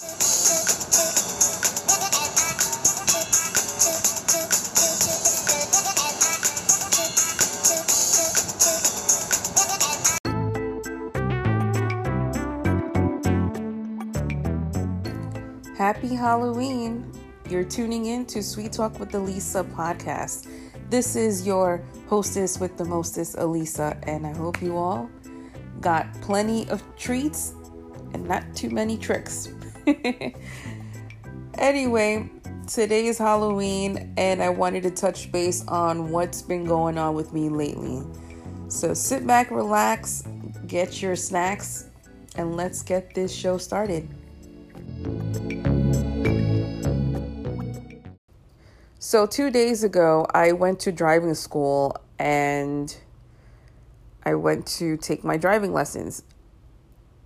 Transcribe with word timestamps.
Happy 0.00 0.14
Halloween! 16.14 17.12
You're 17.50 17.64
tuning 17.64 18.06
in 18.06 18.24
to 18.26 18.42
Sweet 18.42 18.72
Talk 18.72 18.98
with 18.98 19.10
Aliza 19.10 19.70
podcast. 19.74 20.48
This 20.88 21.14
is 21.14 21.46
your 21.46 21.82
hostess 22.08 22.58
with 22.58 22.78
the 22.78 22.86
mostest, 22.86 23.36
Aliza, 23.36 23.98
and 24.04 24.26
I 24.26 24.32
hope 24.32 24.62
you 24.62 24.78
all 24.78 25.10
got 25.82 26.10
plenty 26.22 26.66
of 26.70 26.82
treats 26.96 27.52
and 28.14 28.26
not 28.26 28.56
too 28.56 28.70
many 28.70 28.96
tricks. 28.96 29.50
anyway, 31.58 32.30
today 32.66 33.06
is 33.06 33.18
Halloween, 33.18 34.12
and 34.16 34.42
I 34.42 34.48
wanted 34.48 34.82
to 34.84 34.90
touch 34.90 35.30
base 35.32 35.66
on 35.68 36.10
what's 36.10 36.42
been 36.42 36.64
going 36.64 36.98
on 36.98 37.14
with 37.14 37.32
me 37.32 37.48
lately. 37.48 38.02
So 38.68 38.94
sit 38.94 39.26
back, 39.26 39.50
relax, 39.50 40.24
get 40.66 41.02
your 41.02 41.16
snacks, 41.16 41.88
and 42.36 42.56
let's 42.56 42.82
get 42.82 43.14
this 43.14 43.32
show 43.32 43.58
started. 43.58 44.08
So, 48.98 49.26
two 49.26 49.50
days 49.50 49.82
ago, 49.82 50.26
I 50.32 50.52
went 50.52 50.78
to 50.80 50.92
driving 50.92 51.34
school 51.34 51.96
and 52.18 52.94
I 54.24 54.34
went 54.34 54.66
to 54.78 54.96
take 54.98 55.24
my 55.24 55.36
driving 55.36 55.72
lessons. 55.72 56.22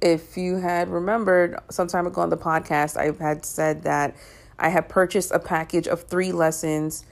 If 0.04 0.36
you 0.36 0.56
had 0.56 0.90
remembered 0.90 1.58
some 1.70 1.88
time 1.88 2.06
ago 2.06 2.20
on 2.20 2.28
the 2.28 2.36
podcast, 2.36 2.98
I 2.98 3.16
had 3.24 3.46
said 3.46 3.84
that 3.84 4.14
I 4.58 4.68
had 4.68 4.86
purchased 4.86 5.32
a 5.32 5.38
package 5.38 5.88
of 5.88 6.02
three 6.02 6.30
lessons 6.30 7.06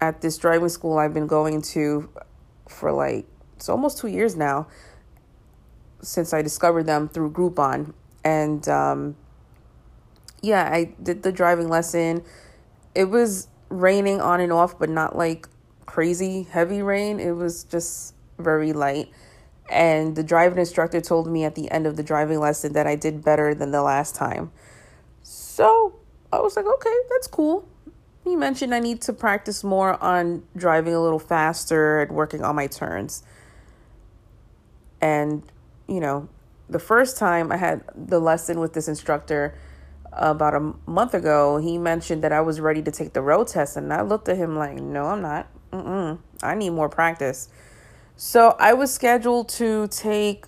at 0.00 0.20
this 0.20 0.38
driving 0.38 0.68
school 0.68 0.96
I've 0.98 1.12
been 1.12 1.26
going 1.26 1.60
to 1.62 2.08
for 2.68 2.92
like 2.92 3.26
it's 3.56 3.68
almost 3.68 3.98
two 3.98 4.06
years 4.06 4.36
now 4.36 4.68
since 6.02 6.32
I 6.32 6.40
discovered 6.40 6.84
them 6.84 7.08
through 7.08 7.32
Groupon. 7.32 7.94
And 8.24 8.66
um, 8.68 9.16
yeah, 10.40 10.70
I 10.72 10.94
did 11.02 11.24
the 11.24 11.32
driving 11.32 11.68
lesson. 11.68 12.22
It 12.94 13.06
was 13.06 13.48
raining 13.70 14.20
on 14.20 14.40
and 14.40 14.52
off, 14.52 14.78
but 14.78 14.88
not 14.88 15.16
like 15.16 15.48
crazy 15.86 16.44
heavy 16.44 16.80
rain. 16.80 17.18
It 17.18 17.32
was 17.32 17.64
just 17.64 18.14
very 18.38 18.72
light. 18.72 19.08
And 19.70 20.16
the 20.16 20.22
driving 20.22 20.58
instructor 20.58 21.00
told 21.00 21.26
me 21.26 21.44
at 21.44 21.54
the 21.54 21.70
end 21.70 21.86
of 21.86 21.96
the 21.96 22.02
driving 22.02 22.40
lesson 22.40 22.72
that 22.74 22.86
I 22.86 22.96
did 22.96 23.24
better 23.24 23.54
than 23.54 23.70
the 23.70 23.82
last 23.82 24.14
time. 24.14 24.50
So 25.22 25.94
I 26.32 26.40
was 26.40 26.56
like, 26.56 26.66
okay, 26.66 26.96
that's 27.10 27.26
cool. 27.26 27.68
He 28.24 28.36
mentioned 28.36 28.74
I 28.74 28.80
need 28.80 29.00
to 29.02 29.12
practice 29.12 29.64
more 29.64 30.02
on 30.02 30.44
driving 30.56 30.94
a 30.94 31.00
little 31.00 31.18
faster 31.18 32.00
and 32.00 32.12
working 32.12 32.42
on 32.42 32.54
my 32.54 32.66
turns. 32.66 33.22
And, 35.00 35.42
you 35.88 36.00
know, 36.00 36.28
the 36.68 36.78
first 36.78 37.16
time 37.16 37.50
I 37.50 37.56
had 37.56 37.82
the 37.94 38.20
lesson 38.20 38.60
with 38.60 38.74
this 38.74 38.88
instructor, 38.88 39.54
about 40.12 40.54
a 40.54 40.74
month 40.86 41.14
ago, 41.14 41.56
he 41.58 41.78
mentioned 41.78 42.22
that 42.22 42.32
I 42.32 42.40
was 42.40 42.60
ready 42.60 42.82
to 42.82 42.90
take 42.90 43.12
the 43.12 43.22
road 43.22 43.48
test, 43.48 43.76
and 43.76 43.92
I 43.92 44.02
looked 44.02 44.28
at 44.28 44.36
him 44.36 44.56
like, 44.56 44.78
"No, 44.78 45.06
I'm 45.06 45.22
not. 45.22 45.48
Mm-mm. 45.72 46.18
I 46.42 46.54
need 46.54 46.70
more 46.70 46.88
practice." 46.88 47.48
So 48.16 48.56
I 48.58 48.72
was 48.74 48.92
scheduled 48.92 49.48
to 49.50 49.88
take 49.88 50.46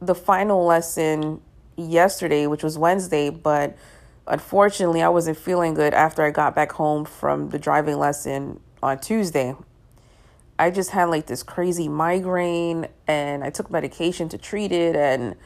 the 0.00 0.14
final 0.14 0.64
lesson 0.64 1.40
yesterday, 1.76 2.46
which 2.46 2.62
was 2.62 2.78
Wednesday, 2.78 3.30
but 3.30 3.76
unfortunately, 4.26 5.02
I 5.02 5.08
wasn't 5.08 5.38
feeling 5.38 5.74
good 5.74 5.94
after 5.94 6.22
I 6.22 6.30
got 6.30 6.54
back 6.54 6.72
home 6.72 7.04
from 7.04 7.50
the 7.50 7.58
driving 7.58 7.98
lesson 7.98 8.60
on 8.82 8.98
Tuesday. 8.98 9.54
I 10.58 10.70
just 10.70 10.90
had 10.90 11.06
like 11.06 11.26
this 11.26 11.42
crazy 11.42 11.88
migraine, 11.88 12.88
and 13.06 13.44
I 13.44 13.50
took 13.50 13.70
medication 13.70 14.28
to 14.30 14.38
treat 14.38 14.72
it, 14.72 14.96
and 14.96 15.36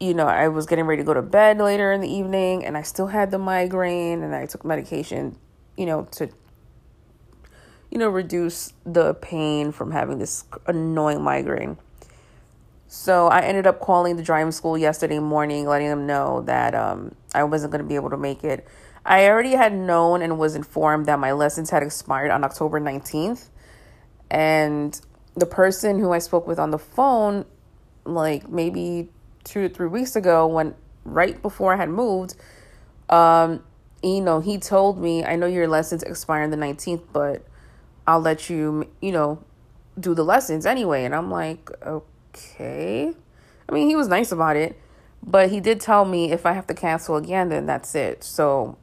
you 0.00 0.14
know, 0.14 0.26
I 0.26 0.48
was 0.48 0.66
getting 0.66 0.86
ready 0.86 1.02
to 1.02 1.06
go 1.06 1.12
to 1.12 1.22
bed 1.22 1.58
later 1.58 1.92
in 1.92 2.00
the 2.00 2.10
evening 2.10 2.64
and 2.64 2.76
I 2.76 2.82
still 2.82 3.08
had 3.08 3.30
the 3.30 3.38
migraine 3.38 4.22
and 4.22 4.34
I 4.34 4.46
took 4.46 4.64
medication, 4.64 5.36
you 5.76 5.84
know, 5.84 6.08
to 6.12 6.30
you 7.90 7.98
know, 7.98 8.08
reduce 8.08 8.72
the 8.84 9.14
pain 9.14 9.72
from 9.72 9.90
having 9.90 10.18
this 10.18 10.44
annoying 10.66 11.22
migraine. 11.22 11.76
So 12.86 13.28
I 13.28 13.42
ended 13.42 13.66
up 13.66 13.80
calling 13.80 14.16
the 14.16 14.22
driving 14.22 14.52
school 14.52 14.76
yesterday 14.76 15.18
morning, 15.18 15.66
letting 15.66 15.88
them 15.88 16.06
know 16.06 16.42
that 16.42 16.74
um, 16.74 17.14
I 17.34 17.44
wasn't 17.44 17.72
going 17.72 17.82
to 17.82 17.88
be 17.88 17.94
able 17.94 18.10
to 18.10 18.16
make 18.16 18.42
it. 18.42 18.66
I 19.04 19.28
already 19.28 19.52
had 19.52 19.72
known 19.72 20.22
and 20.22 20.38
was 20.38 20.54
informed 20.54 21.06
that 21.06 21.18
my 21.18 21.32
lessons 21.32 21.70
had 21.70 21.82
expired 21.82 22.30
on 22.30 22.44
October 22.44 22.80
19th. 22.80 23.48
And 24.30 25.00
the 25.34 25.46
person 25.46 25.98
who 25.98 26.12
I 26.12 26.18
spoke 26.18 26.46
with 26.46 26.58
on 26.58 26.70
the 26.70 26.78
phone, 26.78 27.44
like 28.04 28.48
maybe 28.48 29.08
two 29.44 29.66
or 29.66 29.68
three 29.68 29.88
weeks 29.88 30.16
ago 30.16 30.46
when 30.46 30.74
right 31.04 31.40
before 31.40 31.72
I 31.72 31.76
had 31.76 31.88
moved, 31.88 32.34
um, 33.08 33.62
you 34.02 34.20
know, 34.20 34.40
he 34.40 34.58
told 34.58 34.98
me, 34.98 35.24
I 35.24 35.36
know 35.36 35.46
your 35.46 35.68
lessons 35.68 36.02
expire 36.02 36.42
on 36.42 36.50
the 36.50 36.56
19th, 36.56 37.02
but 37.12 37.44
I'll 38.10 38.20
let 38.20 38.50
you, 38.50 38.88
you 39.00 39.12
know, 39.12 39.42
do 39.98 40.14
the 40.14 40.24
lessons 40.24 40.66
anyway. 40.66 41.04
And 41.04 41.14
I'm 41.14 41.30
like, 41.30 41.70
okay. 41.84 43.12
I 43.68 43.72
mean, 43.72 43.88
he 43.88 43.96
was 43.96 44.08
nice 44.08 44.32
about 44.32 44.56
it, 44.56 44.78
but 45.22 45.50
he 45.50 45.60
did 45.60 45.80
tell 45.80 46.04
me 46.04 46.32
if 46.32 46.44
I 46.44 46.52
have 46.52 46.66
to 46.68 46.74
cancel 46.74 47.16
again, 47.16 47.48
then 47.48 47.66
that's 47.66 47.94
it. 47.94 48.24
So, 48.24 48.76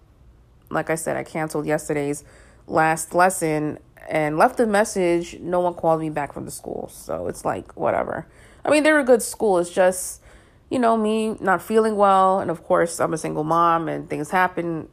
like 0.69 0.89
I 0.89 0.95
said, 0.95 1.17
I 1.17 1.23
canceled 1.23 1.65
yesterday's 1.65 2.23
last 2.67 3.13
lesson 3.13 3.79
and 4.09 4.37
left 4.37 4.59
a 4.59 4.65
message. 4.65 5.39
No 5.39 5.59
one 5.59 5.73
called 5.73 5.99
me 5.99 6.09
back 6.09 6.33
from 6.33 6.45
the 6.45 6.51
school. 6.51 6.89
So 6.91 7.27
it's 7.27 7.43
like, 7.43 7.75
whatever. 7.75 8.27
I 8.63 8.69
mean, 8.69 8.83
they're 8.83 8.99
a 8.99 9.03
good 9.03 9.21
school. 9.21 9.57
It's 9.59 9.69
just 9.69 10.21
you 10.69 10.79
know, 10.79 10.97
me 10.97 11.37
not 11.39 11.61
feeling 11.61 11.95
well. 11.95 12.39
And 12.39 12.51
of 12.51 12.63
course, 12.63 12.99
I'm 12.99 13.13
a 13.13 13.17
single 13.17 13.43
mom 13.43 13.87
and 13.87 14.09
things 14.09 14.31
happen 14.31 14.89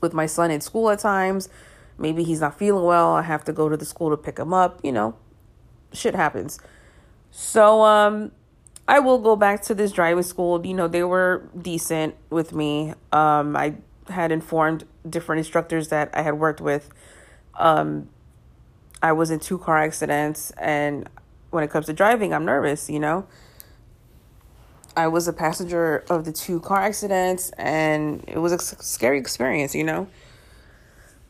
with 0.00 0.12
my 0.12 0.26
son 0.26 0.50
in 0.50 0.60
school 0.60 0.90
at 0.90 1.00
times. 1.00 1.48
Maybe 2.00 2.24
he's 2.24 2.40
not 2.40 2.58
feeling 2.58 2.84
well. 2.84 3.12
I 3.12 3.22
have 3.22 3.44
to 3.44 3.52
go 3.52 3.68
to 3.68 3.76
the 3.76 3.84
school 3.84 4.10
to 4.10 4.16
pick 4.16 4.38
him 4.38 4.52
up. 4.52 4.80
You 4.82 4.92
know, 4.92 5.16
shit 5.92 6.14
happens. 6.14 6.58
So, 7.30 7.82
um, 7.82 8.32
I 8.88 8.98
will 8.98 9.18
go 9.18 9.36
back 9.36 9.62
to 9.62 9.74
this 9.74 9.92
driving 9.92 10.24
school. 10.24 10.66
You 10.66 10.74
know, 10.74 10.88
they 10.88 11.04
were 11.04 11.48
decent 11.60 12.16
with 12.28 12.52
me. 12.52 12.94
Um, 13.12 13.54
I 13.54 13.74
had 14.08 14.32
informed 14.32 14.84
different 15.08 15.38
instructors 15.38 15.88
that 15.88 16.10
I 16.12 16.22
had 16.22 16.34
worked 16.34 16.60
with. 16.60 16.90
Um, 17.54 18.08
I 19.02 19.12
was 19.12 19.30
in 19.30 19.38
two 19.38 19.58
car 19.58 19.78
accidents, 19.78 20.50
and 20.52 21.08
when 21.50 21.62
it 21.62 21.70
comes 21.70 21.86
to 21.86 21.92
driving, 21.92 22.34
I'm 22.34 22.44
nervous, 22.44 22.90
you 22.90 22.98
know. 22.98 23.26
I 24.96 25.06
was 25.06 25.28
a 25.28 25.32
passenger 25.32 26.04
of 26.10 26.24
the 26.24 26.32
two 26.32 26.60
car 26.60 26.80
accidents, 26.80 27.50
and 27.50 28.24
it 28.26 28.38
was 28.38 28.52
a 28.52 28.58
scary 28.58 29.18
experience, 29.18 29.74
you 29.74 29.84
know, 29.84 30.08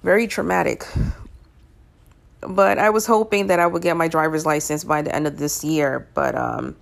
very 0.02 0.26
traumatic. 0.26 0.84
But 2.40 2.78
I 2.78 2.90
was 2.90 3.06
hoping 3.06 3.48
that 3.48 3.60
I 3.60 3.66
would 3.66 3.82
get 3.82 3.96
my 3.96 4.08
driver's 4.08 4.46
license 4.46 4.84
by 4.84 5.02
the 5.02 5.14
end 5.14 5.26
of 5.26 5.36
this 5.38 5.62
year. 5.62 6.06
But, 6.14 6.34
um, 6.34 6.76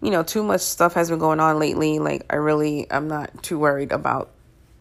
you 0.00 0.10
know, 0.10 0.22
too 0.22 0.42
much 0.42 0.60
stuff 0.60 0.94
has 0.94 1.10
been 1.10 1.18
going 1.18 1.40
on 1.40 1.58
lately. 1.58 1.98
Like, 1.98 2.24
I 2.30 2.36
really, 2.36 2.86
I'm 2.90 3.08
not 3.08 3.42
too 3.42 3.58
worried 3.58 3.92
about 3.92 4.30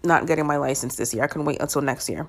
not 0.03 0.27
getting 0.27 0.45
my 0.45 0.57
license 0.57 0.95
this 0.95 1.13
year. 1.13 1.23
I 1.23 1.27
can 1.27 1.45
wait 1.45 1.59
until 1.59 1.81
next 1.81 2.09
year. 2.09 2.27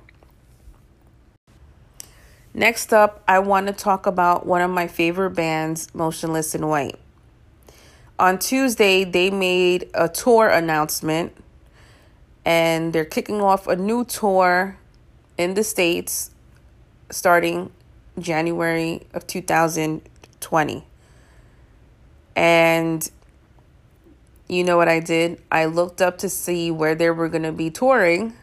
Next 2.52 2.92
up, 2.92 3.22
I 3.28 3.38
want 3.38 3.68
to 3.68 3.72
talk 3.72 4.06
about 4.06 4.46
one 4.46 4.60
of 4.60 4.70
my 4.70 4.88
favorite 4.88 5.30
bands, 5.30 5.94
Motionless 5.94 6.54
in 6.54 6.66
White 6.66 6.98
on 8.20 8.38
Tuesday, 8.38 9.02
they 9.02 9.30
made 9.30 9.88
a 9.94 10.08
tour 10.08 10.46
announcement 10.48 11.32
and 12.44 12.92
they're 12.92 13.04
kicking 13.04 13.40
off 13.40 13.66
a 13.66 13.74
new 13.74 14.04
tour 14.04 14.76
in 15.40 15.54
the 15.54 15.64
States 15.64 16.32
starting 17.10 17.72
January 18.18 19.06
of 19.14 19.26
2020. 19.26 20.84
And 22.36 23.10
you 24.48 24.64
know 24.64 24.76
what 24.76 24.88
I 24.88 25.00
did? 25.00 25.40
I 25.50 25.64
looked 25.64 26.02
up 26.02 26.18
to 26.18 26.28
see 26.28 26.70
where 26.70 26.94
they 26.94 27.08
were 27.08 27.30
going 27.30 27.44
to 27.44 27.52
be 27.52 27.70
touring. 27.70 28.34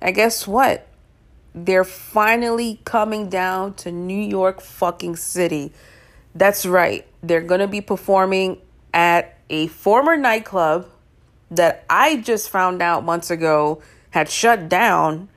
And 0.00 0.14
guess 0.14 0.48
what? 0.48 0.86
They're 1.54 1.84
finally 1.84 2.80
coming 2.86 3.28
down 3.28 3.74
to 3.74 3.92
New 3.92 4.22
York 4.22 4.62
fucking 4.62 5.16
city. 5.16 5.74
That's 6.34 6.64
right. 6.64 7.06
They're 7.22 7.42
going 7.42 7.60
to 7.60 7.68
be 7.68 7.82
performing 7.82 8.62
at 8.94 9.36
a 9.50 9.66
former 9.66 10.16
nightclub 10.16 10.88
that 11.50 11.84
I 11.90 12.16
just 12.16 12.48
found 12.48 12.80
out 12.80 13.04
months 13.04 13.30
ago 13.30 13.82
had 14.10 14.30
shut 14.30 14.70
down 14.70 15.28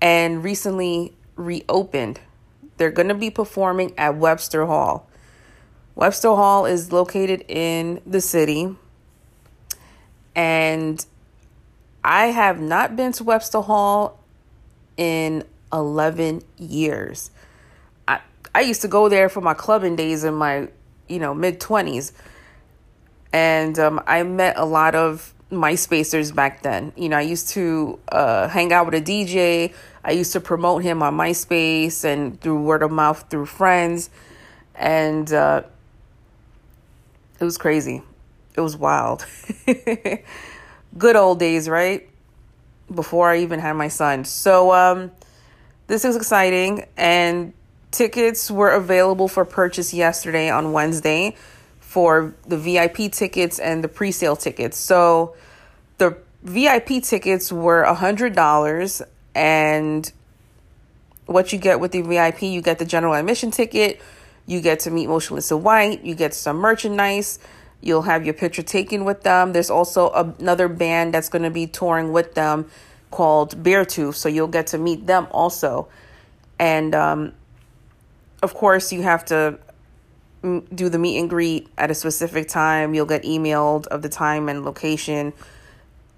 and 0.00 0.44
recently 0.44 1.14
reopened. 1.36 2.20
They're 2.76 2.90
going 2.90 3.08
to 3.08 3.14
be 3.14 3.30
performing 3.30 3.94
at 3.96 4.16
Webster 4.16 4.66
Hall. 4.66 5.08
Webster 5.94 6.28
Hall 6.28 6.66
is 6.66 6.92
located 6.92 7.44
in 7.48 8.00
the 8.06 8.20
city. 8.20 8.76
And 10.34 11.04
I 12.04 12.26
have 12.26 12.60
not 12.60 12.94
been 12.96 13.12
to 13.12 13.24
Webster 13.24 13.62
Hall 13.62 14.22
in 14.96 15.44
11 15.72 16.42
years. 16.58 17.30
I 18.06 18.20
I 18.54 18.60
used 18.60 18.82
to 18.82 18.88
go 18.88 19.08
there 19.08 19.28
for 19.28 19.40
my 19.40 19.54
clubbing 19.54 19.96
days 19.96 20.22
in 20.24 20.34
my, 20.34 20.68
you 21.08 21.18
know, 21.18 21.34
mid 21.34 21.60
20s. 21.60 22.12
And 23.32 23.78
um, 23.78 24.02
I 24.06 24.22
met 24.22 24.56
a 24.58 24.64
lot 24.64 24.94
of 24.94 25.34
MySpacers 25.50 26.34
back 26.34 26.62
then. 26.62 26.92
You 26.96 27.08
know, 27.08 27.18
I 27.18 27.22
used 27.22 27.50
to 27.50 27.98
uh, 28.08 28.48
hang 28.48 28.72
out 28.72 28.86
with 28.86 28.94
a 28.94 29.00
DJ. 29.00 29.72
I 30.04 30.12
used 30.12 30.32
to 30.32 30.40
promote 30.40 30.82
him 30.82 31.02
on 31.02 31.16
MySpace 31.16 32.04
and 32.04 32.40
through 32.40 32.62
word 32.62 32.82
of 32.82 32.90
mouth 32.90 33.26
through 33.30 33.46
friends. 33.46 34.10
And 34.74 35.32
uh, 35.32 35.62
it 37.38 37.44
was 37.44 37.58
crazy. 37.58 38.02
It 38.54 38.60
was 38.60 38.76
wild. 38.76 39.24
Good 40.98 41.16
old 41.16 41.38
days, 41.38 41.68
right? 41.68 42.08
Before 42.92 43.30
I 43.30 43.38
even 43.40 43.60
had 43.60 43.74
my 43.74 43.88
son. 43.88 44.24
So, 44.24 44.72
um, 44.72 45.12
this 45.86 46.04
is 46.04 46.16
exciting. 46.16 46.86
And 46.96 47.52
tickets 47.90 48.50
were 48.50 48.70
available 48.70 49.28
for 49.28 49.44
purchase 49.44 49.94
yesterday 49.94 50.50
on 50.50 50.72
Wednesday 50.72 51.36
for 51.96 52.34
the 52.46 52.58
VIP 52.58 53.10
tickets 53.10 53.58
and 53.58 53.82
the 53.82 53.88
pre 53.88 54.12
sale 54.12 54.36
tickets. 54.36 54.76
So, 54.76 55.34
the 55.96 56.18
VIP 56.42 57.02
tickets 57.02 57.50
were 57.50 57.86
$100 57.86 59.02
and 59.34 60.12
what 61.24 61.54
you 61.54 61.58
get 61.58 61.80
with 61.80 61.92
the 61.92 62.02
VIP, 62.02 62.42
you 62.42 62.60
get 62.60 62.78
the 62.78 62.84
general 62.84 63.14
admission 63.14 63.50
ticket, 63.50 63.98
you 64.44 64.60
get 64.60 64.80
to 64.80 64.90
meet 64.90 65.06
Motionless 65.06 65.50
White, 65.50 66.04
you 66.04 66.14
get 66.14 66.34
some 66.34 66.58
merchandise, 66.58 67.38
you'll 67.80 68.02
have 68.02 68.26
your 68.26 68.34
picture 68.34 68.62
taken 68.62 69.06
with 69.06 69.22
them. 69.22 69.54
There's 69.54 69.70
also 69.70 70.10
another 70.10 70.68
band 70.68 71.14
that's 71.14 71.30
going 71.30 71.44
to 71.44 71.50
be 71.50 71.66
touring 71.66 72.12
with 72.12 72.34
them 72.34 72.70
called 73.10 73.56
Beartooth, 73.62 74.16
so 74.16 74.28
you'll 74.28 74.48
get 74.48 74.66
to 74.66 74.76
meet 74.76 75.06
them 75.06 75.28
also. 75.30 75.88
And 76.58 76.94
um, 76.94 77.32
of 78.42 78.52
course, 78.52 78.92
you 78.92 79.00
have 79.00 79.24
to 79.26 79.58
do 80.42 80.88
the 80.88 80.98
meet 80.98 81.18
and 81.18 81.28
greet 81.28 81.68
at 81.76 81.90
a 81.90 81.94
specific 81.94 82.48
time. 82.48 82.94
You'll 82.94 83.06
get 83.06 83.22
emailed 83.22 83.86
of 83.88 84.02
the 84.02 84.08
time 84.08 84.48
and 84.48 84.64
location, 84.64 85.32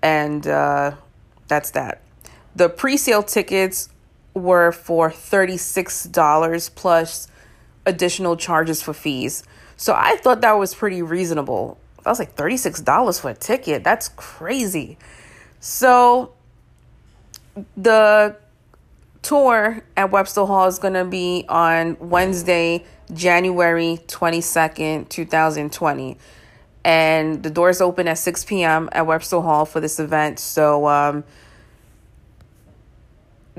and 0.02 0.46
uh, 0.46 0.92
that's 1.46 1.70
that. 1.72 2.02
The 2.56 2.68
pre 2.68 2.96
sale 2.96 3.22
tickets 3.22 3.88
were 4.34 4.72
for 4.72 5.10
$36 5.10 6.74
plus 6.74 7.28
additional 7.86 8.36
charges 8.36 8.82
for 8.82 8.92
fees. 8.92 9.42
So 9.76 9.94
I 9.96 10.16
thought 10.16 10.40
that 10.40 10.52
was 10.52 10.74
pretty 10.74 11.02
reasonable. 11.02 11.78
I 12.04 12.10
was 12.10 12.18
like 12.18 12.36
$36 12.36 13.20
for 13.20 13.30
a 13.30 13.34
ticket. 13.34 13.84
That's 13.84 14.08
crazy. 14.08 14.98
So 15.60 16.32
the 17.76 18.36
tour 19.22 19.82
at 19.96 20.10
Webster 20.10 20.44
Hall 20.44 20.66
is 20.66 20.78
going 20.78 20.94
to 20.94 21.04
be 21.04 21.44
on 21.48 21.96
Wednesday, 22.00 22.84
January 23.12 24.00
22nd, 24.06 25.08
2020. 25.08 26.18
And 26.84 27.42
the 27.42 27.50
doors 27.50 27.80
open 27.80 28.08
at 28.08 28.18
6 28.18 28.44
p.m. 28.44 28.88
at 28.92 29.06
Webster 29.06 29.40
Hall 29.40 29.64
for 29.66 29.80
this 29.80 29.98
event. 29.98 30.38
So, 30.38 30.86
um, 30.86 31.24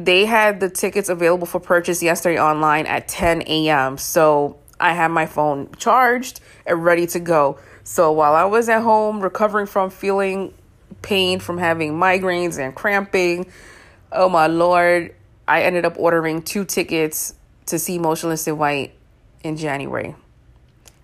they 0.06 0.26
had 0.26 0.62
the 0.62 0.70
tickets 0.70 1.10
available 1.10 1.46
for 1.46 1.60
purchase 1.60 2.02
yesterday 2.02 2.40
online 2.40 2.86
at 2.86 3.08
10 3.08 3.44
a.m. 3.48 3.98
So 3.98 4.58
I 4.80 4.94
had 4.94 5.10
my 5.10 5.26
phone 5.26 5.70
charged 5.78 6.40
and 6.66 6.84
ready 6.84 7.06
to 7.08 7.20
go. 7.20 7.60
So 7.84 8.12
while 8.12 8.34
I 8.34 8.46
was 8.46 8.70
at 8.70 8.82
home 8.82 9.20
recovering 9.20 9.66
from 9.66 9.90
feeling 9.90 10.54
pain 11.02 11.40
from 11.40 11.58
having 11.58 11.94
migraines 11.94 12.58
and 12.58 12.74
cramping, 12.74 13.52
oh 14.12 14.30
my 14.30 14.48
lord, 14.48 15.14
I 15.50 15.64
ended 15.64 15.84
up 15.84 15.96
ordering 15.98 16.44
two 16.44 16.64
tickets 16.64 17.34
to 17.66 17.80
see 17.80 17.98
Motionless 17.98 18.48
in 18.48 18.60
White 18.60 18.94
in 19.44 19.58
January. 19.58 20.16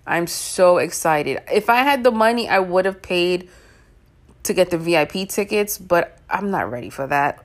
I'm 0.06 0.27
so 0.27 0.77
excited. 0.77 1.42
If 1.51 1.68
I 1.68 1.77
had 1.77 2.03
the 2.03 2.12
money, 2.12 2.47
I 2.47 2.59
would 2.59 2.86
have 2.86 3.01
paid 3.01 3.50
to 4.44 4.53
get 4.53 4.69
the 4.69 4.77
VIP 4.77 5.27
tickets, 5.27 5.80
but 5.80 6.19
I'm 6.30 6.51
not 6.51 6.69
ready 6.69 6.92
for 6.92 7.07
that. 7.07 7.44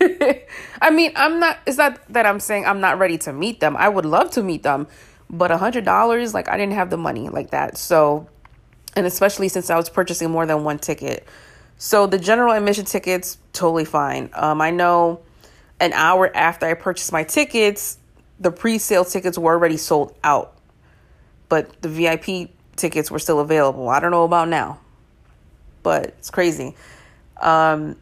I 0.80 0.90
mean, 0.92 1.10
I'm 1.16 1.40
not, 1.40 1.58
it's 1.66 1.76
not 1.76 2.00
that 2.12 2.24
I'm 2.24 2.38
saying 2.38 2.66
I'm 2.66 2.80
not 2.80 3.00
ready 3.00 3.18
to 3.18 3.32
meet 3.32 3.58
them. 3.58 3.76
I 3.76 3.88
would 3.88 4.06
love 4.06 4.30
to 4.32 4.42
meet 4.44 4.62
them, 4.62 4.86
but 5.28 5.50
a 5.50 5.56
hundred 5.56 5.84
dollars, 5.84 6.34
like 6.34 6.48
I 6.48 6.56
didn't 6.56 6.74
have 6.74 6.90
the 6.90 6.96
money 6.96 7.28
like 7.28 7.50
that. 7.50 7.76
So, 7.76 8.28
and 8.94 9.06
especially 9.06 9.48
since 9.48 9.70
I 9.70 9.76
was 9.76 9.90
purchasing 9.90 10.30
more 10.30 10.46
than 10.46 10.62
one 10.62 10.78
ticket. 10.78 11.26
So 11.78 12.06
the 12.06 12.18
general 12.18 12.52
admission 12.52 12.84
tickets, 12.84 13.38
totally 13.52 13.84
fine. 13.84 14.30
Um, 14.34 14.60
I 14.60 14.70
know 14.70 15.20
an 15.80 15.92
hour 15.92 16.34
after 16.34 16.66
I 16.66 16.74
purchased 16.74 17.12
my 17.12 17.24
tickets, 17.24 17.98
the 18.40 18.50
pre-sale 18.50 19.04
tickets 19.04 19.38
were 19.38 19.52
already 19.52 19.76
sold 19.76 20.16
out, 20.22 20.56
but 21.48 21.80
the 21.82 21.88
VIP 21.88 22.50
tickets 22.76 23.10
were 23.10 23.18
still 23.18 23.40
available. 23.40 23.88
I 23.88 24.00
don't 24.00 24.10
know 24.10 24.24
about 24.24 24.48
now, 24.48 24.80
but 25.82 26.06
it's 26.18 26.30
crazy. 26.30 26.74
Um, 27.40 27.96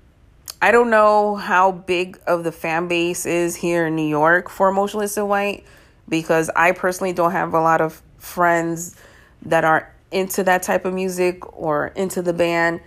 I 0.60 0.70
don't 0.70 0.90
know 0.90 1.36
how 1.36 1.72
big 1.72 2.18
of 2.26 2.44
the 2.44 2.52
fan 2.52 2.88
base 2.88 3.26
is 3.26 3.56
here 3.56 3.86
in 3.86 3.96
New 3.96 4.08
York 4.08 4.48
for 4.48 4.72
Motionless 4.72 5.16
in 5.16 5.28
White 5.28 5.64
because 6.08 6.50
I 6.56 6.72
personally 6.72 7.12
don't 7.12 7.32
have 7.32 7.52
a 7.52 7.60
lot 7.60 7.80
of 7.80 8.02
friends 8.18 8.96
that 9.42 9.64
are 9.64 9.92
into 10.10 10.42
that 10.44 10.62
type 10.62 10.84
of 10.84 10.94
music 10.94 11.58
or 11.58 11.88
into 11.88 12.22
the 12.22 12.32
band 12.32 12.80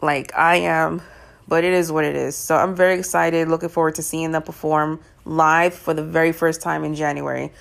like 0.00 0.34
I 0.36 0.56
am, 0.56 1.02
but 1.48 1.64
it 1.64 1.72
is 1.72 1.90
what 1.92 2.04
it 2.04 2.16
is. 2.16 2.36
So 2.36 2.56
I'm 2.56 2.74
very 2.74 2.98
excited, 2.98 3.48
looking 3.48 3.68
forward 3.68 3.96
to 3.96 4.02
seeing 4.02 4.32
them 4.32 4.42
perform 4.42 5.00
live 5.24 5.74
for 5.74 5.94
the 5.94 6.02
very 6.02 6.32
first 6.32 6.62
time 6.62 6.84
in 6.84 6.94
January. 6.94 7.52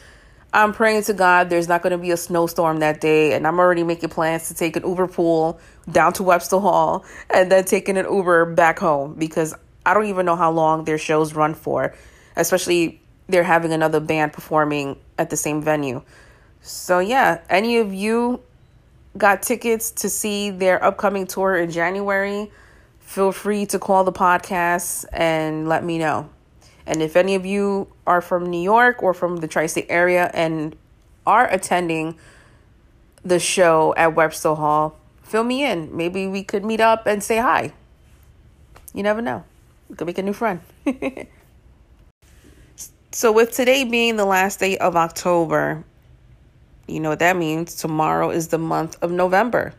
I'm 0.55 0.71
praying 0.71 1.03
to 1.03 1.13
God 1.13 1.49
there's 1.49 1.67
not 1.67 1.81
going 1.81 1.91
to 1.91 1.97
be 1.97 2.11
a 2.11 2.17
snowstorm 2.17 2.79
that 2.79 3.01
day, 3.01 3.33
and 3.33 3.47
I'm 3.47 3.57
already 3.57 3.83
making 3.83 4.09
plans 4.09 4.49
to 4.49 4.53
take 4.53 4.75
an 4.75 4.87
Uber 4.87 5.07
pool 5.07 5.59
down 5.91 6.13
to 6.13 6.23
Webster 6.23 6.59
Hall 6.59 7.05
and 7.33 7.51
then 7.51 7.65
taking 7.65 7.97
an 7.97 8.05
Uber 8.05 8.53
back 8.53 8.77
home 8.77 9.15
because 9.15 9.55
I 9.85 9.93
don't 9.95 10.05
even 10.05 10.25
know 10.25 10.35
how 10.35 10.51
long 10.51 10.85
their 10.85 10.99
shows 10.99 11.33
run 11.33 11.55
for, 11.55 11.95
especially 12.35 13.01
they're 13.27 13.43
having 13.43 13.73
another 13.73 13.99
band 13.99 14.33
performing 14.33 14.97
at 15.17 15.31
the 15.31 15.37
same 15.37 15.61
venue. 15.61 16.03
So, 16.61 16.99
yeah, 16.99 17.41
any 17.49 17.77
of 17.77 17.93
you 17.93 18.41
got 19.17 19.41
tickets 19.41 19.91
to 19.91 20.09
see 20.09 20.51
their 20.51 20.83
upcoming 20.83 21.27
tour 21.27 21.57
in 21.57 21.71
January, 21.71 22.51
feel 23.03 23.31
free 23.31 23.65
to 23.67 23.77
call 23.77 24.03
the 24.03 24.11
podcast 24.11 25.05
and 25.13 25.69
let 25.69 25.83
me 25.83 25.97
know. 25.97 26.29
And 26.85 27.01
if 27.01 27.15
any 27.15 27.35
of 27.35 27.45
you 27.45 27.87
are 28.05 28.21
from 28.21 28.49
New 28.49 28.61
York 28.61 29.01
or 29.03 29.13
from 29.13 29.37
the 29.37 29.47
tri 29.47 29.67
state 29.67 29.85
area 29.89 30.31
and 30.33 30.75
are 31.25 31.47
attending 31.49 32.17
the 33.23 33.39
show 33.39 33.93
at 33.95 34.15
Webster 34.15 34.55
Hall, 34.55 34.97
fill 35.21 35.43
me 35.43 35.63
in. 35.63 35.95
Maybe 35.95 36.27
we 36.27 36.43
could 36.43 36.65
meet 36.65 36.81
up 36.81 37.07
and 37.07 37.23
say 37.23 37.37
hi. 37.37 37.71
You 38.93 39.03
never 39.03 39.21
know. 39.21 39.43
We 39.89 39.95
could 39.95 40.07
make 40.07 40.17
a 40.17 40.23
new 40.23 40.33
friend. 40.33 40.59
so, 43.11 43.31
with 43.31 43.51
today 43.51 43.83
being 43.85 44.17
the 44.17 44.25
last 44.25 44.59
day 44.59 44.77
of 44.77 44.95
October, 44.95 45.83
you 46.87 46.99
know 46.99 47.09
what 47.09 47.19
that 47.19 47.37
means? 47.37 47.75
Tomorrow 47.75 48.31
is 48.31 48.49
the 48.49 48.57
month 48.57 48.97
of 49.01 49.11
November. 49.11 49.73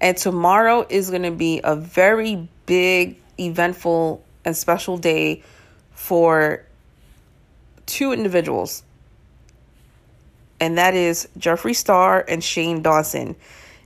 And 0.00 0.16
tomorrow 0.16 0.86
is 0.88 1.10
going 1.10 1.22
to 1.22 1.30
be 1.30 1.60
a 1.62 1.76
very 1.76 2.48
big, 2.66 3.16
eventful, 3.38 4.24
and 4.44 4.56
special 4.56 4.96
day 4.96 5.42
for 5.92 6.64
two 7.86 8.12
individuals, 8.12 8.82
and 10.60 10.78
that 10.78 10.94
is 10.94 11.28
Jeffree 11.38 11.74
Star 11.74 12.24
and 12.26 12.42
Shane 12.42 12.82
Dawson. 12.82 13.36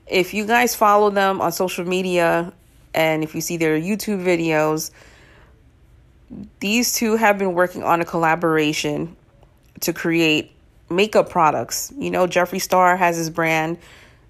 If 0.06 0.34
you 0.34 0.44
guys 0.44 0.74
follow 0.74 1.10
them 1.10 1.40
on 1.40 1.52
social 1.52 1.84
media 1.84 2.52
and 2.92 3.24
if 3.24 3.34
you 3.34 3.40
see 3.40 3.56
their 3.56 3.80
YouTube 3.80 4.22
videos, 4.22 4.90
these 6.60 6.94
two 6.94 7.16
have 7.16 7.38
been 7.38 7.54
working 7.54 7.82
on 7.82 8.00
a 8.00 8.04
collaboration 8.04 9.16
to 9.80 9.92
create 9.92 10.52
makeup 10.90 11.30
products. 11.30 11.92
You 11.96 12.10
know, 12.10 12.26
Jeffree 12.26 12.60
Star 12.60 12.96
has 12.96 13.16
his 13.16 13.30
brand, 13.30 13.78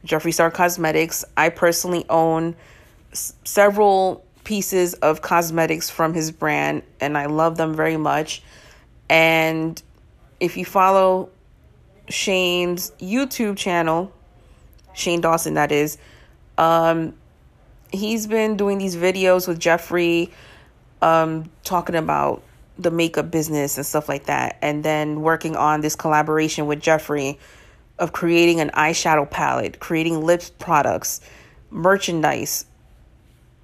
Jeffree 0.05 0.33
Star 0.33 0.51
Cosmetics. 0.51 1.25
I 1.37 1.49
personally 1.49 2.05
own 2.09 2.55
s- 3.13 3.35
several 3.45 4.25
pieces 4.45 4.95
of 4.95 5.23
cosmetics 5.23 5.89
from 5.89 6.15
his 6.15 6.31
brand, 6.31 6.83
and 7.01 7.17
I 7.17 7.27
love 7.27 7.57
them 7.57 7.75
very 7.75 7.97
much. 7.97 8.43
And 9.09 9.83
if 10.41 10.57
you 10.57 10.65
follow 10.65 11.31
Shane's 12.09 12.91
YouTube 13.01 13.57
channel, 13.57 14.13
Shane 14.93 15.21
Dawson, 15.21 15.55
that 15.55 15.73
is, 15.73 15.97
um, 16.59 17.15
he's 17.91 18.27
been 18.27 18.57
doing 18.57 18.79
these 18.79 18.97
videos 18.97 19.49
with 19.49 19.59
Jeffree, 19.59 20.31
um, 21.01 21.51
talking 21.65 21.95
about 21.95 22.43
the 22.79 22.91
makeup 22.91 23.31
business 23.31 23.77
and 23.77 23.87
stuff 23.87 24.09
like 24.09 24.27
that, 24.27 24.59
and 24.61 24.85
then 24.85 25.23
working 25.23 25.57
on 25.57 25.81
this 25.81 25.97
collaboration 25.97 26.67
with 26.67 26.81
Jeffree 26.81 27.39
of 27.99 28.13
creating 28.13 28.61
an 28.61 28.71
eyeshadow 28.71 29.31
palette, 29.31 29.79
creating 29.79 30.25
lip 30.25 30.43
products, 30.59 31.21
merchandise, 31.71 32.67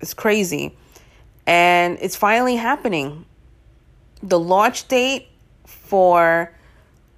it's 0.00 0.14
crazy. 0.14 0.76
And 1.46 1.98
it's 2.00 2.16
finally 2.16 2.56
happening. 2.56 3.24
The 4.22 4.38
launch 4.38 4.88
date 4.88 5.28
for 5.64 6.52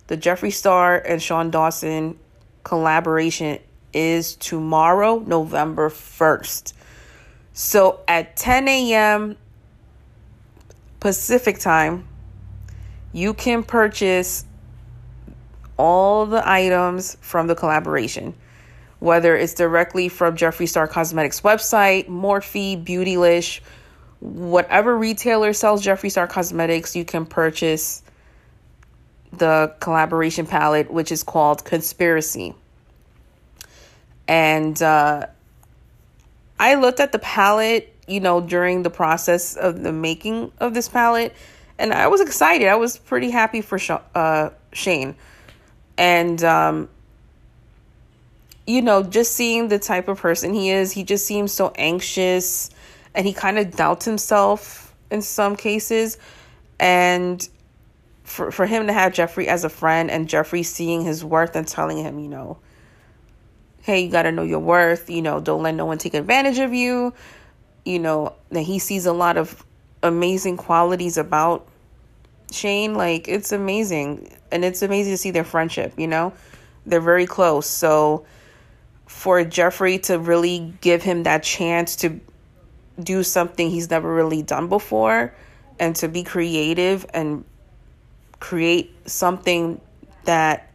the 0.07 0.16
Jeffree 0.16 0.52
Star 0.52 0.99
and 0.99 1.23
Shane 1.23 1.50
Dawson 1.50 2.19
collaboration 2.64 3.59
is 3.92 4.37
tomorrow, 4.37 5.19
November 5.19 5.90
1st. 5.90 6.73
So 7.52 8.00
at 8.09 8.37
10 8.37 8.69
a.m. 8.69 9.37
Pacific 11.00 11.59
time, 11.59 12.07
you 13.12 13.35
can 13.35 13.62
purchase 13.62 14.45
all 15.76 16.26
the 16.26 16.49
items 16.49 17.17
from 17.21 17.47
the 17.47 17.55
collaboration, 17.55 18.35
whether 18.99 19.37
it's 19.37 19.55
directly 19.55 20.09
from 20.09 20.37
Jeffree 20.37 20.69
Star 20.69 20.87
Cosmetics 20.87 21.41
website, 21.41 22.09
Morphe, 22.09 22.85
Beautylish, 22.85 23.61
whatever 24.21 24.97
retailer 24.97 25.52
sells 25.52 25.85
Jeffree 25.85 26.11
Star 26.11 26.26
Cosmetics, 26.26 26.95
you 26.95 27.05
can 27.05 27.26
purchase 27.26 28.02
the 29.33 29.75
collaboration 29.81 30.47
palette, 30.47 30.91
which 30.91 31.11
is 31.11 31.23
called 31.23 31.64
Conspiracy. 31.64 32.55
And 34.29 34.81
uh, 34.81 35.26
I 36.61 36.76
looked 36.76 37.00
at 37.00 37.12
the 37.12 37.19
palette, 37.19 37.93
you 38.07 38.21
know, 38.21 38.41
during 38.41 38.83
the 38.83 38.91
process 38.91 39.57
of 39.57 39.83
the 39.83 39.93
making 39.93 40.52
of 40.59 40.75
this 40.75 40.88
palette, 40.88 41.35
and 41.79 41.93
I 41.93 42.07
was 42.07 42.21
excited. 42.21 42.69
I 42.69 42.76
was 42.76 42.99
pretty 42.99 43.31
happy 43.31 43.62
for 43.62 43.79
Sh- 43.79 43.91
uh, 44.14 44.50
Shane. 44.73 45.17
And, 46.03 46.43
um, 46.43 46.89
you 48.67 48.83
know, 48.83 49.05
just 49.05 49.37
seeing 49.37 49.69
the 49.69 49.79
type 49.79 50.09
of 50.09 50.19
person 50.19 50.53
he 50.53 50.71
is, 50.71 50.91
he 50.91 51.05
just 51.05 51.25
seems 51.25 51.53
so 51.53 51.73
anxious 51.77 52.71
and 53.15 53.25
he 53.25 53.33
kind 53.33 53.57
of 53.57 53.77
doubts 53.77 54.05
himself 54.05 54.93
in 55.13 55.23
some 55.23 55.55
cases. 55.55 56.19
And 56.81 57.49
for, 58.25 58.51
for 58.51 58.67
him 58.67 58.89
to 58.89 58.93
have 58.93 59.13
Jeffree 59.13 59.47
as 59.47 59.63
a 59.63 59.69
friend 59.69 60.11
and 60.11 60.27
Jeffree 60.27 60.65
seeing 60.65 61.03
his 61.03 61.25
worth 61.25 61.55
and 61.55 61.69
telling 61.69 61.99
him, 61.99 62.19
you 62.19 62.29
know, 62.29 62.59
hey, 63.83 64.01
you 64.01 64.11
got 64.11 64.23
to 64.23 64.33
know 64.33 64.43
your 64.43 64.59
worth, 64.59 65.09
you 65.09 65.23
know, 65.23 65.39
don't 65.39 65.63
let 65.63 65.77
no 65.77 65.87
one 65.87 65.99
take 65.99 66.15
advantage 66.15 66.59
of 66.59 66.75
you, 66.75 67.15
you 67.85 68.01
know, 68.01 68.35
that 68.51 68.63
he 68.63 68.81
sees 68.81 69.07
a 69.07 69.13
lot 69.13 69.37
of 69.37 69.65
amazing 70.03 70.57
qualities 70.57 71.17
about 71.17 71.69
Shane. 72.53 72.95
Like, 72.95 73.29
it's 73.29 73.53
amazing. 73.53 74.37
And 74.51 74.65
it's 74.65 74.83
amazing 74.83 75.15
to 75.15 75.19
see 75.19 75.31
their 75.31 75.45
friendship, 75.45 75.95
you 75.97 76.07
know? 76.07 76.33
They're 76.87 77.01
very 77.01 77.27
close. 77.27 77.67
So, 77.67 78.27
for 79.07 79.45
Jeffree 79.45 80.03
to 80.05 80.19
really 80.19 80.75
give 80.81 81.03
him 81.03 81.25
that 81.25 81.43
chance 81.43 81.97
to 81.97 82.19
do 83.01 83.23
something 83.23 83.71
he's 83.71 83.91
never 83.91 84.13
really 84.13 84.43
done 84.43 84.69
before 84.69 85.35
and 85.79 85.95
to 85.97 86.09
be 86.09 86.23
creative 86.23 87.07
and 87.13 87.45
create 88.41 88.93
something 89.09 89.81
that 90.25 90.71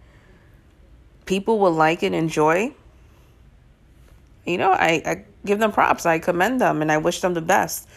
people 1.25 1.59
will 1.59 1.71
like 1.71 2.03
and 2.03 2.15
enjoy 2.15 2.73
you 4.45 4.57
know 4.57 4.71
I, 4.71 5.01
I 5.05 5.25
give 5.45 5.59
them 5.59 5.71
props 5.71 6.05
i 6.05 6.17
commend 6.19 6.61
them 6.61 6.81
and 6.81 6.91
i 6.91 6.97
wish 6.97 7.21
them 7.21 7.33
the 7.33 7.41
best 7.41 7.87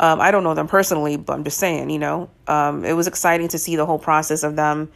um, 0.00 0.20
i 0.20 0.30
don't 0.30 0.44
know 0.44 0.54
them 0.54 0.68
personally 0.68 1.16
but 1.16 1.32
i'm 1.32 1.44
just 1.44 1.58
saying 1.58 1.90
you 1.90 1.98
know 1.98 2.28
um, 2.46 2.84
it 2.84 2.92
was 2.92 3.06
exciting 3.06 3.48
to 3.48 3.58
see 3.58 3.76
the 3.76 3.86
whole 3.86 3.98
process 3.98 4.42
of 4.42 4.56
them 4.56 4.90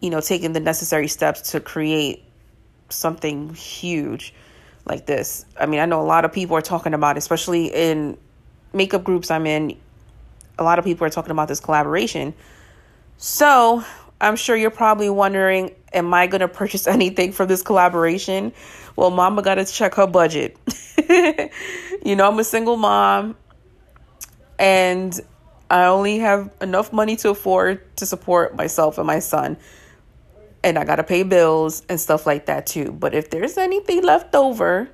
you 0.00 0.10
know 0.10 0.20
taking 0.20 0.52
the 0.52 0.60
necessary 0.60 1.08
steps 1.08 1.52
to 1.52 1.60
create 1.60 2.22
something 2.88 3.52
huge 3.54 4.32
like 4.86 5.06
this 5.06 5.44
i 5.60 5.66
mean 5.66 5.80
i 5.80 5.86
know 5.86 6.00
a 6.00 6.04
lot 6.04 6.24
of 6.24 6.32
people 6.32 6.56
are 6.56 6.62
talking 6.62 6.94
about 6.94 7.16
it, 7.16 7.18
especially 7.18 7.66
in 7.66 8.16
makeup 8.72 9.04
groups 9.04 9.30
i'm 9.30 9.46
in 9.46 9.76
a 10.58 10.64
lot 10.64 10.78
of 10.78 10.84
people 10.84 11.06
are 11.06 11.10
talking 11.10 11.30
about 11.30 11.48
this 11.48 11.60
collaboration. 11.60 12.34
So 13.16 13.84
I'm 14.20 14.36
sure 14.36 14.56
you're 14.56 14.70
probably 14.70 15.10
wondering, 15.10 15.74
am 15.92 16.12
I 16.12 16.26
going 16.26 16.40
to 16.40 16.48
purchase 16.48 16.86
anything 16.86 17.32
from 17.32 17.48
this 17.48 17.62
collaboration? 17.62 18.52
Well, 18.96 19.10
mama 19.10 19.42
got 19.42 19.56
to 19.56 19.64
check 19.64 19.94
her 19.94 20.06
budget. 20.06 20.56
you 22.04 22.16
know, 22.16 22.28
I'm 22.28 22.38
a 22.38 22.44
single 22.44 22.76
mom 22.76 23.36
and 24.58 25.18
I 25.70 25.84
only 25.84 26.18
have 26.18 26.50
enough 26.60 26.92
money 26.92 27.16
to 27.16 27.30
afford 27.30 27.96
to 27.96 28.06
support 28.06 28.56
myself 28.56 28.98
and 28.98 29.06
my 29.06 29.20
son. 29.20 29.56
And 30.64 30.78
I 30.78 30.84
got 30.84 30.96
to 30.96 31.04
pay 31.04 31.22
bills 31.22 31.84
and 31.88 32.00
stuff 32.00 32.26
like 32.26 32.46
that 32.46 32.66
too. 32.66 32.90
But 32.90 33.14
if 33.14 33.30
there's 33.30 33.56
anything 33.56 34.02
left 34.02 34.34
over, 34.34 34.88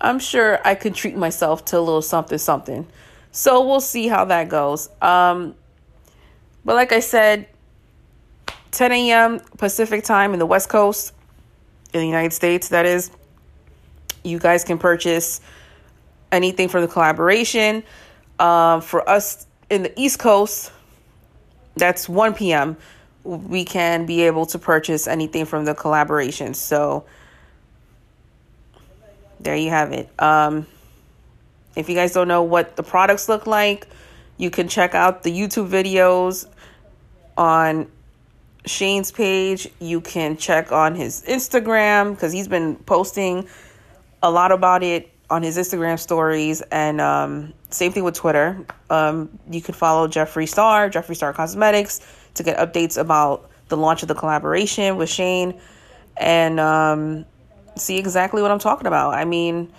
I'm 0.00 0.18
sure 0.18 0.58
I 0.66 0.74
could 0.74 0.94
treat 0.94 1.16
myself 1.16 1.64
to 1.66 1.78
a 1.78 1.80
little 1.80 2.02
something 2.02 2.38
something. 2.38 2.86
So 3.30 3.66
we'll 3.66 3.80
see 3.80 4.08
how 4.08 4.24
that 4.26 4.48
goes. 4.48 4.88
Um, 5.02 5.54
but 6.64 6.74
like 6.74 6.92
I 6.92 7.00
said, 7.00 7.48
10 8.72 8.90
a.m. 8.92 9.40
Pacific 9.58 10.02
time 10.02 10.32
in 10.32 10.38
the 10.38 10.46
West 10.46 10.68
Coast 10.68 11.12
in 11.92 12.00
the 12.00 12.06
United 12.06 12.32
States, 12.32 12.68
that 12.70 12.86
is, 12.86 13.10
you 14.24 14.38
guys 14.38 14.64
can 14.64 14.78
purchase 14.78 15.40
anything 16.32 16.68
from 16.68 16.80
the 16.80 16.88
collaboration. 16.88 17.82
Uh, 18.38 18.80
for 18.80 19.08
us 19.08 19.46
in 19.70 19.82
the 19.82 20.00
East 20.00 20.18
Coast, 20.18 20.72
that's 21.76 22.08
1 22.08 22.34
p.m. 22.34 22.76
We 23.24 23.64
can 23.64 24.06
be 24.06 24.22
able 24.22 24.46
to 24.46 24.58
purchase 24.58 25.06
anything 25.06 25.44
from 25.44 25.64
the 25.64 25.74
collaboration. 25.74 26.54
So 26.54 27.04
there 29.38 29.54
you 29.54 29.70
have 29.70 29.92
it. 29.92 30.08
Um, 30.18 30.66
if 31.76 31.88
you 31.88 31.94
guys 31.94 32.12
don't 32.12 32.28
know 32.28 32.42
what 32.42 32.76
the 32.76 32.82
products 32.82 33.28
look 33.28 33.46
like, 33.46 33.86
you 34.38 34.50
can 34.50 34.66
check 34.66 34.94
out 34.94 35.22
the 35.22 35.30
YouTube 35.30 35.68
videos 35.68 36.46
on 37.36 37.90
Shane's 38.64 39.10
page. 39.10 39.68
You 39.80 40.00
can 40.00 40.36
check 40.36 40.72
on 40.72 40.94
his 40.94 41.22
Instagram 41.22 42.14
because 42.14 42.32
he's 42.32 42.48
been 42.48 42.76
posting 42.76 43.48
a 44.22 44.30
lot 44.30 44.52
about 44.52 44.82
it 44.82 45.10
on 45.30 45.42
his 45.42 45.56
Instagram 45.56 45.98
stories. 45.98 46.60
And 46.70 47.00
um, 47.00 47.54
same 47.70 47.92
thing 47.92 48.04
with 48.04 48.14
Twitter. 48.14 48.64
Um, 48.90 49.38
you 49.50 49.60
can 49.62 49.74
follow 49.74 50.06
Jeffree 50.06 50.48
Star, 50.48 50.90
Jeffree 50.90 51.16
Star 51.16 51.32
Cosmetics, 51.32 52.00
to 52.34 52.42
get 52.42 52.58
updates 52.58 52.98
about 53.00 53.50
the 53.68 53.76
launch 53.76 54.02
of 54.02 54.08
the 54.08 54.14
collaboration 54.14 54.96
with 54.96 55.08
Shane 55.08 55.58
and 56.16 56.60
um, 56.60 57.24
see 57.76 57.98
exactly 57.98 58.42
what 58.42 58.50
I'm 58.50 58.58
talking 58.58 58.86
about. 58.86 59.14
I 59.14 59.24
mean, 59.24 59.72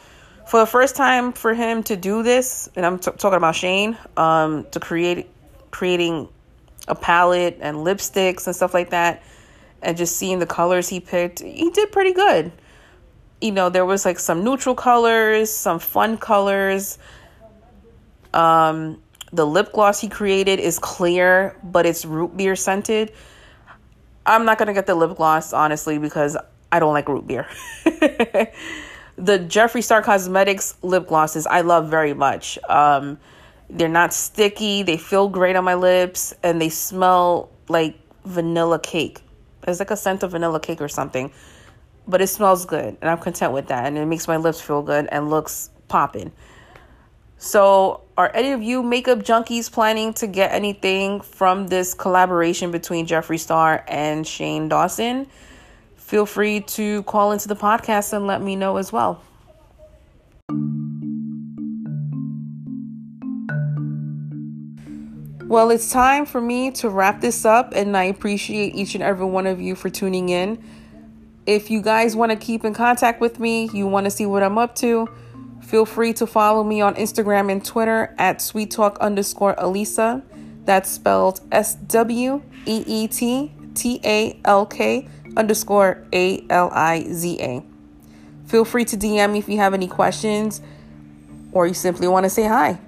for 0.48 0.60
the 0.60 0.66
first 0.66 0.96
time 0.96 1.32
for 1.32 1.54
him 1.54 1.84
to 1.84 1.96
do 1.96 2.24
this, 2.24 2.70
and 2.76 2.86
I'm 2.86 3.00
t- 3.00 3.12
talking 3.12 3.38
about 3.38 3.56
Shane, 3.56 3.98
um, 4.18 4.66
to 4.72 4.80
create 4.80 5.30
creating 5.72 6.28
a 6.88 6.96
palette 6.96 7.58
and 7.62 7.78
lipsticks 7.78 8.46
and 8.46 8.56
stuff 8.56 8.74
like 8.74 8.90
that, 8.92 9.24
and 9.82 9.98
just 9.98 10.16
seeing 10.18 10.40
the 10.40 10.46
colors 10.46 10.90
he 10.90 11.00
picked, 11.00 11.40
he 11.40 11.70
did 11.72 11.92
pretty 11.92 12.14
good. 12.14 12.52
You 13.42 13.52
know, 13.52 13.70
there 13.70 13.86
was 13.86 14.06
like 14.06 14.20
some 14.20 14.44
neutral 14.44 14.76
colors, 14.76 15.52
some 15.52 15.80
fun 15.80 16.18
colors. 16.18 16.98
Um, 18.34 19.02
the 19.32 19.46
lip 19.46 19.74
gloss 19.74 20.00
he 20.00 20.08
created 20.08 20.60
is 20.60 20.80
clear, 20.80 21.58
but 21.64 21.86
it's 21.86 22.06
root 22.06 22.38
beer 22.38 22.56
scented. 22.56 23.12
I'm 24.26 24.46
not 24.46 24.58
gonna 24.58 24.74
get 24.74 24.86
the 24.86 24.96
lip 24.96 25.18
gloss 25.18 25.52
honestly 25.52 25.98
because 25.98 26.38
I 26.72 26.80
don't 26.80 26.94
like 26.94 27.10
root 27.10 27.28
beer. 27.28 27.48
the 27.84 29.40
Jeffree 29.40 29.84
Star 29.84 30.02
Cosmetics 30.02 30.76
lip 30.82 31.08
glosses 31.08 31.46
I 31.46 31.62
love 31.62 31.90
very 31.90 32.14
much. 32.14 32.58
Um, 32.70 33.18
they're 33.78 33.90
not 33.90 34.14
sticky, 34.14 34.84
they 34.84 34.98
feel 34.98 35.30
great 35.30 35.56
on 35.56 35.64
my 35.64 35.76
lips, 35.76 36.34
and 36.44 36.62
they 36.62 36.70
smell 36.70 37.50
like 37.70 37.96
vanilla 38.26 38.80
cake. 38.80 39.22
It's 39.68 39.80
like 39.80 39.92
a 39.92 39.98
scent 39.98 40.24
of 40.24 40.32
vanilla 40.32 40.60
cake 40.60 40.82
or 40.82 40.88
something, 40.88 41.32
but 42.08 42.22
it 42.22 42.28
smells 42.28 42.66
good, 42.66 42.98
and 43.02 43.10
I'm 43.10 43.18
content 43.18 43.54
with 43.54 43.68
that, 43.68 43.86
and 43.86 43.98
it 43.98 44.06
makes 44.06 44.28
my 44.28 44.38
lips 44.38 44.62
feel 44.62 44.82
good 44.82 45.08
and 45.12 45.30
looks 45.30 45.70
popping. 45.88 46.32
So, 47.38 48.02
are 48.18 48.32
any 48.34 48.52
of 48.52 48.62
you 48.62 48.84
makeup 48.84 49.20
junkies 49.20 49.70
planning 49.72 50.14
to 50.14 50.28
get 50.28 50.52
anything 50.54 51.20
from 51.20 51.68
this 51.68 51.94
collaboration 51.94 52.72
between 52.72 53.06
Jeffree 53.06 53.40
Star 53.40 53.84
and 53.88 54.26
Shane 54.26 54.70
Dawson? 54.70 55.28
feel 56.14 56.26
free 56.28 56.60
to 56.60 57.02
call 57.04 57.32
into 57.32 57.48
the 57.48 57.56
podcast 57.56 58.14
and 58.14 58.28
let 58.28 58.40
me 58.40 58.56
know 58.56 58.78
as 58.78 58.94
well. 58.94 59.20
Well, 65.54 65.70
it's 65.70 65.92
time 65.92 66.26
for 66.26 66.42
me 66.42 66.72
to 66.72 66.90
wrap 66.90 67.22
this 67.22 67.46
up, 67.46 67.74
and 67.76 67.96
I 67.96 68.06
appreciate 68.06 68.74
each 68.74 68.96
and 68.96 69.04
every 69.04 69.28
one 69.28 69.46
of 69.46 69.62
you 69.62 69.76
for 69.76 69.88
tuning 69.88 70.30
in. 70.30 70.58
If 71.46 71.70
you 71.70 71.80
guys 71.80 72.16
want 72.16 72.32
to 72.32 72.36
keep 72.36 72.66
in 72.66 72.74
contact 72.74 73.22
with 73.22 73.40
me, 73.40 73.70
you 73.72 73.86
want 73.86 74.06
to 74.06 74.10
see 74.10 74.26
what 74.26 74.42
I'm 74.42 74.58
up 74.58 74.74
to, 74.78 75.08
feel 75.62 75.86
free 75.86 76.12
to 76.14 76.26
follow 76.26 76.64
me 76.64 76.82
on 76.82 76.96
Instagram 76.96 77.52
and 77.52 77.64
Twitter 77.64 78.16
at 78.18 78.42
sweet 78.42 78.72
talk 78.72 78.98
underscore 78.98 79.54
Aliza. 79.58 80.24
That's 80.66 80.90
spelled 80.90 81.42
S 81.52 81.76
W 81.76 82.42
E 82.66 82.84
E 82.88 83.08
T 83.08 83.52
T 83.76 84.02
A 84.04 84.40
L 84.46 84.66
K 84.66 85.08
underscore 85.38 86.04
A 86.12 86.44
L 86.50 86.72
I 86.74 87.04
Z 87.12 87.40
A. 87.40 87.64
Feel 88.48 88.66
free 88.66 88.86
to 88.86 88.98
DM 88.98 89.34
me 89.34 89.38
if 89.38 89.48
you 89.48 89.58
have 89.58 89.76
any 89.76 89.88
questions. 89.88 90.62
or 91.52 91.68
you 91.68 91.76
simply 91.76 92.08
want 92.08 92.24
to 92.24 92.32
say 92.32 92.48
hi. 92.48 92.80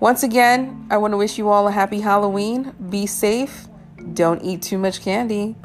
Once 0.00 0.22
again, 0.22 0.86
I 0.90 0.98
want 0.98 1.12
to 1.12 1.16
wish 1.16 1.38
you 1.38 1.48
all 1.48 1.66
a 1.68 1.72
happy 1.72 2.00
Halloween. 2.00 2.74
Be 2.90 3.06
safe, 3.06 3.66
don't 4.12 4.42
eat 4.42 4.60
too 4.60 4.76
much 4.76 5.00
candy, 5.00 5.56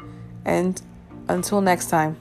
and 0.44 0.80
until 1.28 1.60
next 1.60 1.90
time. 1.90 2.16